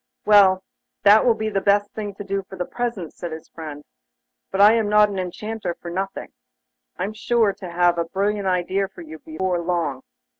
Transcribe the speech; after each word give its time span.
'Well, 0.25 0.63
that 1.03 1.27
will 1.27 1.35
be 1.35 1.49
the 1.51 1.61
best 1.61 1.91
thing 1.91 2.15
to 2.15 2.23
do 2.23 2.41
for 2.49 2.55
the 2.55 2.65
present,' 2.65 3.13
said 3.13 3.31
his 3.31 3.49
friend. 3.49 3.83
'But 4.49 4.59
I 4.59 4.73
am 4.73 4.89
not 4.89 5.09
an 5.09 5.19
Enchanter 5.19 5.75
for 5.75 5.91
nothing. 5.91 6.31
I'm 6.97 7.13
sure 7.13 7.53
to 7.53 7.69
have 7.69 7.99
a 7.99 8.05
brilliant 8.05 8.47
idea 8.47 8.87
for 8.87 9.01
you 9.03 9.19
before 9.19 9.59
long. 9.59 10.01